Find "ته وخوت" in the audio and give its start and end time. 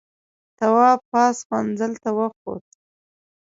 2.03-2.65